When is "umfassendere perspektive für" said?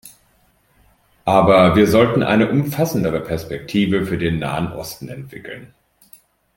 2.49-4.17